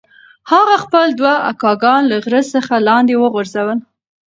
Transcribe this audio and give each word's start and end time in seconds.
هغه 0.51 0.75
خپل 0.83 1.07
دوه 1.19 1.33
اکاګان 1.51 2.01
له 2.11 2.17
غره 2.23 2.41
څخه 2.53 2.73
لاندې 2.87 3.13
وغورځول. 3.17 3.79